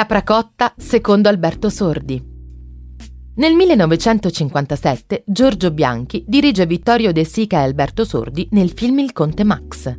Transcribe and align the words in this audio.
Capracotta 0.00 0.72
secondo 0.78 1.28
Alberto 1.28 1.68
Sordi. 1.68 2.24
Nel 3.34 3.52
1957 3.52 5.24
Giorgio 5.26 5.70
Bianchi 5.72 6.24
dirige 6.26 6.64
Vittorio 6.64 7.12
De 7.12 7.22
Sica 7.24 7.58
e 7.58 7.64
Alberto 7.64 8.06
Sordi 8.06 8.48
nel 8.52 8.70
film 8.70 9.00
Il 9.00 9.12
Conte 9.12 9.44
Max. 9.44 9.94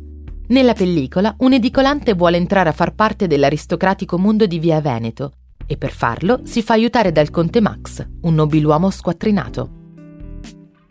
Nella 0.48 0.72
pellicola 0.72 1.36
un 1.38 1.52
edicolante 1.52 2.14
vuole 2.14 2.36
entrare 2.36 2.68
a 2.68 2.72
far 2.72 2.96
parte 2.96 3.28
dell'aristocratico 3.28 4.18
mondo 4.18 4.46
di 4.46 4.58
Via 4.58 4.80
Veneto 4.80 5.34
e 5.68 5.76
per 5.76 5.92
farlo 5.92 6.40
si 6.42 6.64
fa 6.64 6.72
aiutare 6.72 7.12
dal 7.12 7.30
Conte 7.30 7.60
Max, 7.60 8.04
un 8.22 8.34
nobiluomo 8.34 8.90
squattrinato. 8.90 9.70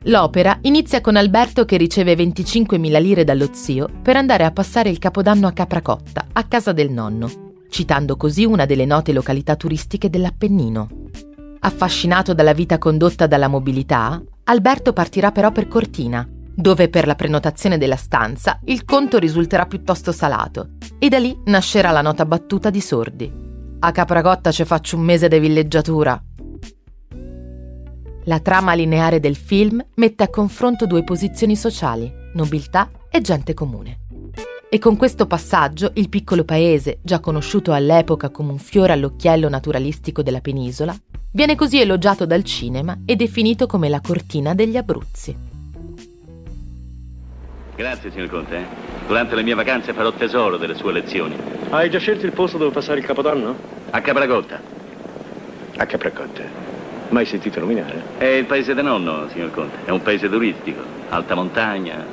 L'opera 0.04 0.58
inizia 0.62 1.02
con 1.02 1.18
Alberto 1.18 1.66
che 1.66 1.76
riceve 1.76 2.14
25.000 2.14 3.02
lire 3.02 3.26
dallo 3.26 3.50
zio 3.52 3.90
per 4.02 4.16
andare 4.16 4.46
a 4.46 4.52
passare 4.52 4.88
il 4.88 5.00
capodanno 5.00 5.48
a 5.48 5.52
Capracotta, 5.52 6.28
a 6.32 6.44
casa 6.46 6.72
del 6.72 6.90
nonno, 6.92 7.51
citando 7.72 8.18
così 8.18 8.44
una 8.44 8.66
delle 8.66 8.86
note 8.86 9.14
località 9.14 9.56
turistiche 9.56 10.10
dell'Appennino. 10.10 10.90
Affascinato 11.62 12.34
dalla 12.34 12.54
vita 12.54 12.78
condotta 12.78 13.28
dalla 13.28 13.48
mobilità, 13.48 14.22
Alberto 14.44 14.92
partirà 14.92 15.32
però 15.32 15.52
per 15.52 15.70
Cortina, 15.70 16.28
dove 16.54 16.90
per 16.90 17.08
la 17.08 17.16
prenotazione 17.16 17.78
della 17.78 17.96
stanza 17.96 18.60
il 18.66 18.84
conto 18.84 19.18
risulterà 19.18 19.66
piuttosto 19.66 20.12
salato, 20.12 20.72
e 21.00 21.08
da 21.08 21.18
lì 21.18 21.36
nascerà 21.46 21.92
la 21.92 22.02
nota 22.02 22.26
battuta 22.26 22.70
di 22.70 22.82
Sordi. 22.82 23.32
A 23.80 23.92
Capracotta 23.92 24.52
ci 24.52 24.66
faccio 24.66 24.98
un 24.98 25.04
mese 25.04 25.30
di 25.30 25.40
villeggiatura, 25.40 26.22
la 28.26 28.40
trama 28.40 28.74
lineare 28.74 29.20
del 29.20 29.36
film 29.36 29.84
mette 29.96 30.24
a 30.24 30.30
confronto 30.30 30.86
due 30.86 31.04
posizioni 31.04 31.56
sociali, 31.56 32.12
nobiltà 32.34 32.90
e 33.10 33.20
gente 33.20 33.56
comune. 33.56 34.11
E 34.74 34.80
con 34.80 34.96
questo 34.96 35.28
passaggio 35.28 35.92
il 35.96 36.08
piccolo 36.08 36.46
paese, 36.46 37.00
già 37.02 37.20
conosciuto 37.20 37.74
all'epoca 37.74 38.30
come 38.30 38.54
un 38.54 38.58
fiore 38.58 38.94
all'occhiello 38.94 39.50
naturalistico 39.50 40.24
della 40.24 40.40
penisola, 40.40 40.96
viene 41.34 41.56
così 41.56 41.82
elogiato 41.82 42.26
dal 42.26 42.46
cinema 42.46 43.00
e 43.06 43.18
definito 43.18 43.66
come 43.68 43.90
la 43.90 44.00
cortina 44.00 44.54
degli 44.54 44.78
Abruzzi. 44.78 45.36
Grazie, 47.76 48.12
signor 48.12 48.30
Conte. 48.30 48.56
eh. 48.56 48.66
Durante 49.08 49.36
le 49.36 49.44
mie 49.44 49.56
vacanze 49.56 49.92
farò 49.92 50.14
tesoro 50.14 50.56
delle 50.56 50.76
sue 50.76 50.94
lezioni. 50.94 51.36
Hai 51.70 51.90
già 51.90 52.00
scelto 52.00 52.26
il 52.26 52.32
posto 52.32 52.58
dove 52.58 52.72
passare 52.72 53.00
il 53.00 53.06
capodanno? 53.06 53.54
A 53.90 54.00
Capracotta. 54.00 54.62
A 55.76 55.86
Capracotte. 55.86 56.50
Mai 57.10 57.26
sentito 57.26 57.60
nominare? 57.60 58.02
È 58.18 58.24
il 58.24 58.46
paese 58.46 58.74
del 58.74 58.86
nonno, 58.86 59.28
signor 59.34 59.52
Conte. 59.52 59.80
È 59.84 59.90
un 59.90 60.02
paese 60.02 60.30
turistico. 60.30 60.82
Alta 61.10 61.36
montagna. 61.36 62.06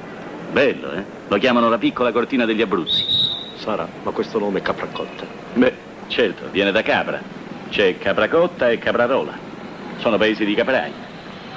Bello, 0.51 0.91
eh? 0.91 1.18
Lo 1.29 1.37
chiamano 1.37 1.69
la 1.69 1.77
piccola 1.77 2.11
cortina 2.11 2.47
degli 2.47 2.63
Abruzzi. 2.63 3.05
Sarà, 3.57 3.87
ma 4.03 4.11
questo 4.13 4.39
nome 4.39 4.61
è 4.61 4.63
Capracotta. 4.63 5.27
Beh, 5.55 5.75
certo, 6.07 6.49
viene 6.51 6.73
da 6.73 6.83
Capra. 6.83 7.21
C'è 7.69 7.99
Capracotta 7.99 8.71
e 8.71 8.79
Caprarola. 8.79 9.37
Sono 9.99 10.17
paesi 10.17 10.47
di 10.47 10.55
caprai. 10.55 10.91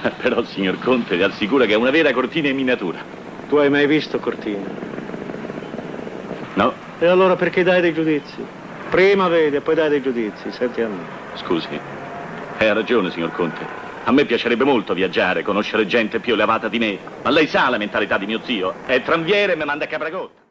Però, 0.21 0.43
signor 0.43 0.77
Conte, 0.79 1.15
vi 1.15 1.23
assicuro 1.23 1.65
che 1.65 1.71
è 1.71 1.77
una 1.77 1.91
vera 1.91 2.11
cortina 2.11 2.49
in 2.49 2.55
miniatura. 2.55 2.99
Tu 3.47 3.55
hai 3.55 3.69
mai 3.69 3.87
visto 3.87 4.19
Cortina? 4.19 4.65
No? 6.55 6.73
E 6.99 7.05
allora 7.05 7.35
perché 7.35 7.63
dai 7.63 7.81
dei 7.81 7.93
giudizi? 7.93 8.43
Prima 8.89 9.29
vedi 9.29 9.55
e 9.55 9.61
poi 9.61 9.75
dai 9.75 9.89
dei 9.89 10.01
giudizi, 10.01 10.51
senti 10.51 10.81
a 10.81 10.87
me. 10.87 11.03
Scusi. 11.35 11.79
Eh, 12.57 12.65
ha 12.67 12.73
ragione, 12.73 13.09
signor 13.11 13.31
Conte. 13.31 13.90
A 14.03 14.11
me 14.11 14.25
piacerebbe 14.25 14.63
molto 14.63 14.93
viaggiare, 14.93 15.43
conoscere 15.43 15.85
gente 15.85 16.19
più 16.19 16.33
elevata 16.33 16.67
di 16.67 16.79
me. 16.79 16.97
Ma 17.23 17.29
lei 17.29 17.47
sa 17.47 17.69
la 17.69 17.77
mentalità 17.77 18.17
di 18.17 18.25
mio 18.25 18.41
zio? 18.43 18.73
È 18.85 19.01
tranviere 19.03 19.53
e 19.53 19.55
mi 19.55 19.65
manda 19.65 19.85
a 19.85 19.87
Capracotta. 19.87 20.39